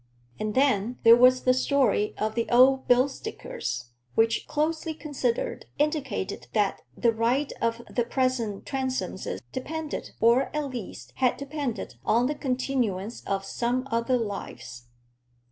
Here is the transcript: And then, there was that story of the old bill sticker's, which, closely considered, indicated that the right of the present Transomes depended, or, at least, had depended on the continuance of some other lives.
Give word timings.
And 0.39 0.55
then, 0.55 0.97
there 1.03 1.15
was 1.15 1.43
that 1.43 1.53
story 1.53 2.15
of 2.17 2.33
the 2.33 2.49
old 2.49 2.87
bill 2.87 3.07
sticker's, 3.07 3.91
which, 4.15 4.47
closely 4.47 4.95
considered, 4.95 5.67
indicated 5.77 6.47
that 6.53 6.81
the 6.97 7.11
right 7.13 7.53
of 7.61 7.83
the 7.87 8.03
present 8.03 8.65
Transomes 8.65 9.27
depended, 9.51 10.13
or, 10.19 10.49
at 10.55 10.69
least, 10.71 11.13
had 11.17 11.37
depended 11.37 11.99
on 12.03 12.25
the 12.25 12.33
continuance 12.33 13.21
of 13.27 13.45
some 13.45 13.87
other 13.91 14.17
lives. 14.17 14.87